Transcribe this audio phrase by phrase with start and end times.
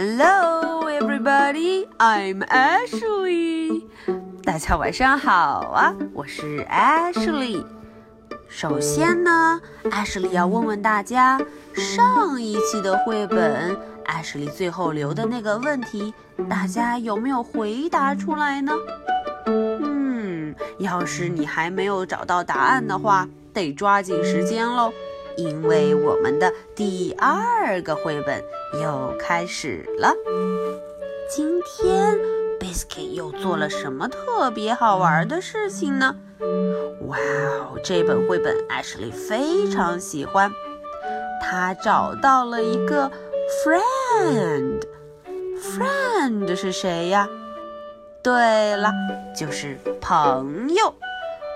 [0.00, 1.84] Hello, everybody.
[1.98, 3.82] I'm Ashley.
[4.44, 7.64] 大家晚上好啊，我是 Ashley。
[8.48, 11.40] 首先呢，Ashley 要问问大家，
[11.74, 13.76] 上一期的绘本
[14.06, 16.14] ，Ashley 最后留的那个问题，
[16.48, 18.72] 大家有没有回答出来呢？
[19.46, 24.92] 嗯，要是你还没有找到答案的话，得抓紧时间喽。
[25.38, 28.42] 因为我们的第二个绘本
[28.82, 30.12] 又开始了。
[31.30, 32.18] 今天
[32.58, 36.16] Biscuit 又做了什么特别好玩的事情呢？
[37.06, 40.50] 哇哦，这本绘本 Ashley 非常喜欢。
[41.40, 43.08] 他找到了一个
[43.64, 44.82] friend。
[45.56, 47.28] friend 是谁呀？
[48.24, 48.90] 对了，
[49.38, 50.92] 就是朋友。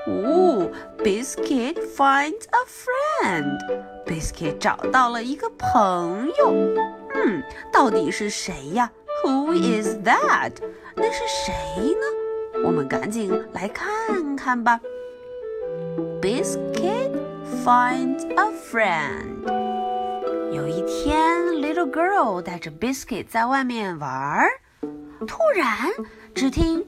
[0.06, 3.58] 哦，Biscuit finds a friend。
[4.04, 6.52] Biscuit 找到了一个朋友。
[7.14, 7.42] 嗯，
[7.72, 8.90] 到底是谁呀
[9.24, 10.52] ？Who is that？
[10.96, 11.54] 那是谁
[11.94, 12.62] 呢？
[12.64, 14.80] 我们赶紧来看看吧。
[16.20, 17.12] Biscuit
[17.64, 19.42] finds a friend。
[20.52, 24.44] 有一天，Little girl 带着 Biscuit 在外面玩，
[25.26, 25.90] 突然，
[26.34, 26.84] 只听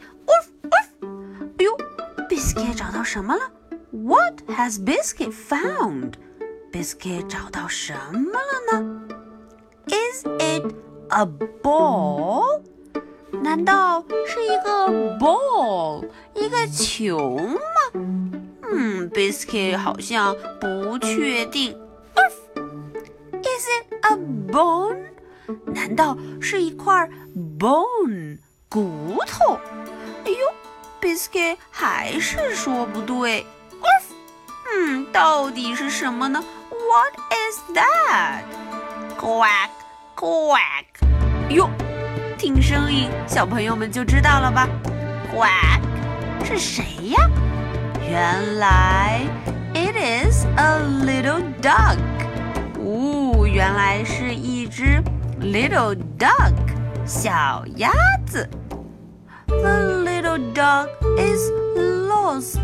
[2.76, 3.42] 找到什么了？
[3.92, 6.14] What has Biscuit found?
[6.72, 9.02] Biscuit 找到什么了呢？
[9.88, 10.76] Is it
[11.10, 11.26] a
[11.64, 12.62] ball?
[13.42, 17.60] 难道是一个 ball 一个球吗？
[18.72, 21.76] 嗯，Biscuit 好像不确定。
[23.42, 24.16] Is it a
[24.52, 25.06] bone?
[25.66, 27.10] 难道是一块
[27.60, 28.38] bone
[28.70, 29.58] 骨头？
[31.15, 33.47] 哎呦！Biscuit 还是说不对。
[34.75, 39.71] 嗯，到底是什么呢？What is that？Quack
[40.17, 40.87] quack。
[41.51, 41.71] 哟，
[42.37, 44.69] 听声音，小朋友们就知道了吧
[45.33, 45.81] ？Quack
[46.45, 47.31] 是谁呀？
[48.03, 49.23] 原来
[49.73, 51.97] it is a little duck。
[52.81, 55.01] 哦，原来是一只
[55.41, 56.53] little duck
[57.07, 57.93] 小鸭
[58.27, 58.49] 子。
[59.47, 61.52] The little duck is
[62.10, 62.60] lost.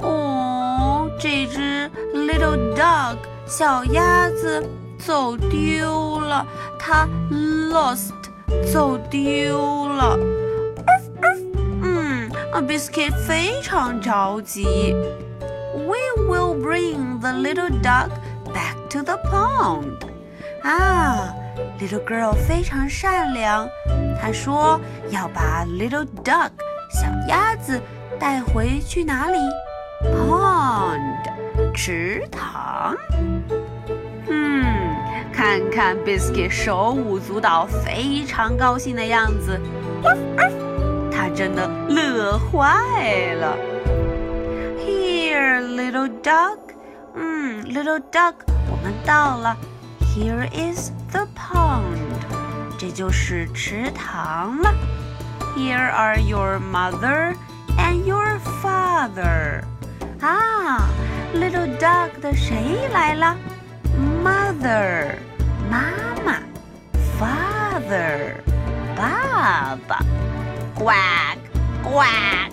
[0.00, 3.16] 哦，这只 little duck
[3.46, 4.64] 小鸭子
[4.98, 6.46] 走丢了，
[6.78, 8.12] 它 lost
[8.72, 10.18] 走丢了。
[11.82, 12.30] 嗯，
[12.66, 14.94] Biscuit 非常着急。
[15.74, 18.10] We will bring the little duck
[18.52, 19.98] back to the pond.
[20.62, 21.34] 啊。
[21.80, 23.68] Little girl 非常善良，
[24.20, 26.50] 她说要把 Little duck
[27.03, 27.81] 小鸭子
[28.17, 29.37] 带回去哪里
[30.05, 32.95] ？Pond 池塘。
[34.29, 34.63] 嗯，
[35.33, 39.59] 看看 Biscuit 手舞足蹈、非常高兴的样子，
[41.11, 43.57] 他真的乐坏了。
[44.79, 46.57] Here, little duck。
[47.15, 48.35] 嗯，Little duck，
[48.71, 49.57] 我们到了。
[50.15, 51.83] Here is the pond，
[52.77, 54.73] 这就是池塘了。
[55.56, 57.34] Here are your mother
[57.76, 59.62] and your father。
[60.20, 60.88] 啊，
[61.34, 63.36] Little duck 的谁来了？
[64.22, 65.16] Mother，
[65.70, 65.90] 妈
[66.24, 66.40] 妈；
[67.18, 68.34] Father，
[68.96, 70.00] 爸爸。
[70.76, 72.52] Quack，quack。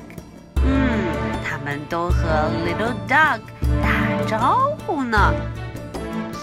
[0.63, 1.11] 嗯，
[1.43, 3.41] 他们都和 Little duck
[3.83, 5.33] 打招呼呢。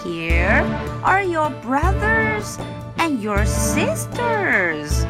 [0.05, 0.63] Here
[1.03, 2.57] are your brothers
[2.97, 5.05] and your sisters.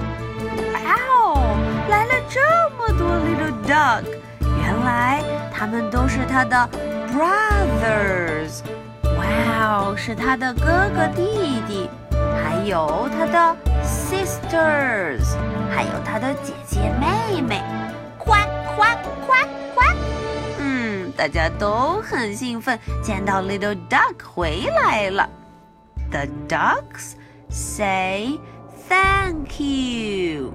[0.72, 1.56] 哇哦，
[1.88, 2.40] 来了这
[2.76, 4.04] 么多 little duck，
[4.40, 6.68] 原来他们都是他的
[7.12, 8.62] brothers。
[9.16, 9.24] 哇
[9.60, 15.36] 哦，是他的哥哥弟弟，还有他的 sisters，
[15.74, 17.62] 还有他的姐姐妹妹。
[18.18, 18.44] 夸
[18.76, 18.94] 夸
[19.26, 19.44] 夸
[19.74, 19.94] 夸。
[21.16, 25.28] 大家都很兴奋，见到 Little Duck 回来了。
[26.12, 27.14] The ducks
[27.50, 28.38] say
[28.89, 30.53] thank you。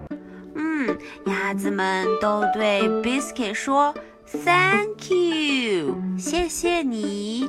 [0.54, 3.94] 嗯，鸭子们都对 Biscuit 说
[4.26, 7.48] Thank you，谢谢你。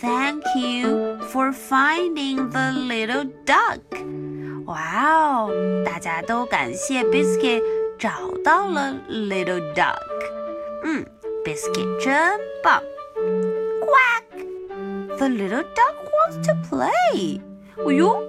[0.00, 3.80] Thank you for finding the little duck。
[4.66, 5.50] 哇哦，
[5.84, 7.62] 大家都感谢 Biscuit
[7.98, 8.10] 找
[8.44, 9.98] 到了 Little Duck。
[10.84, 11.04] 嗯。
[11.44, 12.82] Biscuit 真棒！
[13.80, 17.40] Quack！The little duck wants to play。
[17.86, 18.20] 哎呦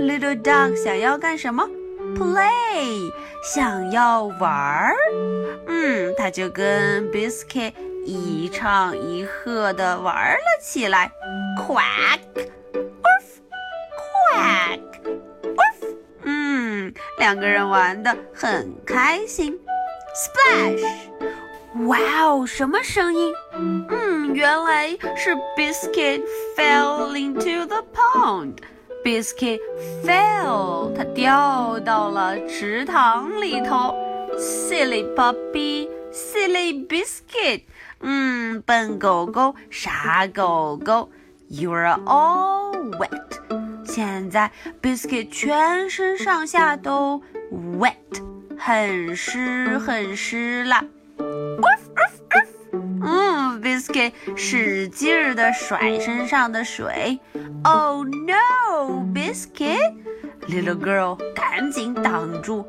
[0.00, 1.68] ，Little duck 想要干什么
[2.16, 3.10] ？Play，
[3.42, 4.94] 想要玩儿。
[5.66, 7.72] 嗯，他就跟 Biscuit
[8.04, 11.10] 一唱一和的玩了起来。
[11.58, 12.20] Quack,
[12.74, 13.26] oof,
[14.32, 14.80] quack,
[15.42, 16.92] oof 嗯。
[17.18, 19.58] 两个人玩的很开心。
[20.14, 20.84] Splash！
[21.86, 23.34] 哇哦，什么声音？
[23.52, 26.22] 嗯，原来是 Biscuit
[26.56, 28.58] fell into the pond。
[29.04, 29.60] Biscuit
[30.02, 33.94] fell，它掉到了池塘里头。
[34.38, 37.62] Silly puppy，silly biscuit。
[38.00, 41.10] 嗯，笨狗狗，傻狗狗。
[41.50, 43.10] You're all wet。
[43.84, 44.50] 现在
[44.82, 47.22] Biscuit 全身上下都
[47.78, 47.94] wet，
[48.58, 50.82] 很湿很湿啦。
[53.06, 57.20] 嗯，Biscuit 使劲儿地甩身上的水。
[57.64, 62.66] Oh no，Biscuit！Little girl 赶紧挡住。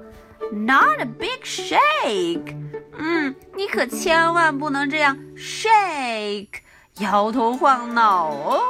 [0.52, 2.54] Not a big shake。
[2.98, 6.62] 嗯，你可千万不能这样 shake，
[7.00, 8.62] 摇头晃脑哦。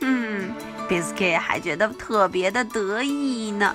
[0.00, 0.50] 嗯
[0.88, 3.74] ，Biscuit 还觉得特别的得意呢。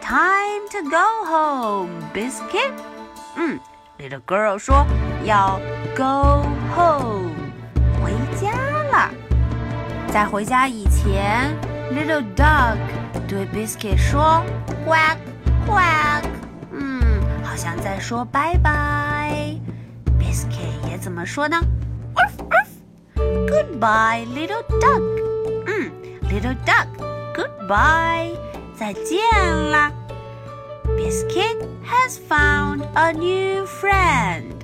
[0.00, 2.72] Time to go home，Biscuit。
[3.36, 3.58] 嗯。
[3.98, 4.84] Little girl 说
[5.24, 5.60] 要
[5.96, 6.44] go
[6.74, 7.32] home，
[8.02, 8.50] 回家
[8.90, 9.10] 了。
[10.10, 11.54] 在回家以前
[11.92, 12.76] ，Little dog
[13.26, 14.42] 对 Biscuit 说
[14.86, 15.18] quack
[15.66, 16.24] quack，
[16.72, 19.54] 嗯，好像在说拜拜。
[20.18, 21.60] Biscuit 也怎么说呢
[23.16, 25.02] ？Goodbye, little duck。
[25.66, 25.90] 嗯
[26.30, 28.36] ，Little duck，goodbye，
[28.74, 29.18] 再见
[29.70, 29.92] 啦。
[30.96, 34.57] Biscuit has found a new friend.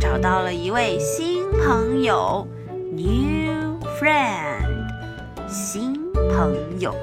[0.00, 2.48] 找到了一位新朋友
[2.90, 4.88] ，new friend，
[5.46, 6.94] 新朋友。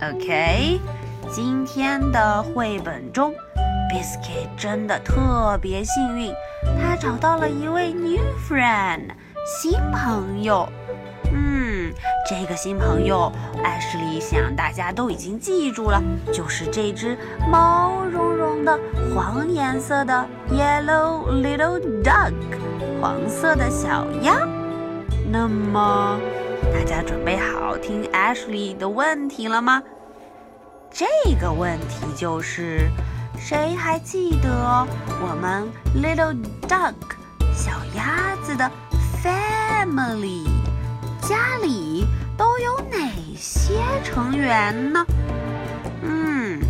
[0.00, 0.78] OK，
[1.28, 3.34] 今天的绘本中
[3.90, 6.32] ，Biscuit 真的特别幸运，
[6.80, 9.08] 他找到了一位 new friend，
[9.44, 10.68] 新朋友。
[11.32, 11.92] 嗯，
[12.30, 13.32] 这个新朋友，
[13.64, 16.00] 艾什莉想大家都已经记住了，
[16.32, 17.18] 就是这只
[17.50, 18.35] 毛茸茸
[18.66, 18.78] 的
[19.14, 22.34] 黄颜色的 yellow little duck，
[23.00, 24.36] 黄色的小鸭。
[25.30, 26.18] 那么，
[26.74, 29.82] 大家准备好听 Ashley 的问题了吗？
[30.90, 31.06] 这
[31.40, 32.88] 个问题就是，
[33.38, 34.86] 谁还记得
[35.20, 36.36] 我们 little
[36.68, 36.94] duck
[37.54, 38.70] 小鸭子的
[39.22, 40.44] family？
[41.22, 43.74] 家里都有哪些
[44.04, 45.04] 成员呢？
[46.02, 46.60] 嗯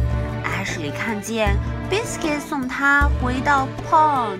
[0.45, 1.57] ，，Ashley 看见
[1.91, 4.39] Biscuit 送他回到 pond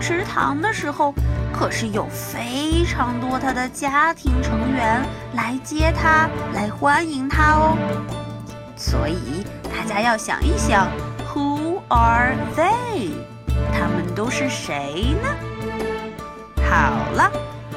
[0.00, 1.14] 池塘的时候，
[1.52, 5.02] 可是有非常多他的家庭成员
[5.34, 7.76] 来接他，来欢迎他哦。
[8.76, 10.88] 所以大家要想一想
[11.34, 13.10] ，Who are they？
[13.72, 15.28] 他们都是谁呢？
[16.70, 17.30] 好了。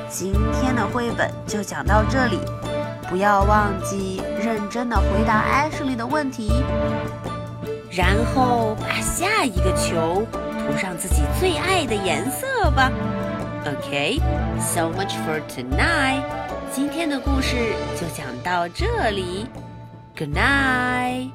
[0.10, 2.40] 今天的绘本就讲到这里，
[3.08, 6.52] 不要忘记认真的回答艾什莉的问题，
[8.00, 12.90] 然后把下一个球涂上自己最爱的颜色吧。
[13.66, 16.24] OK，so much for tonight。
[16.72, 17.58] 今天的故事
[18.00, 19.48] 就讲到这里
[20.18, 21.30] ，Good night，bye。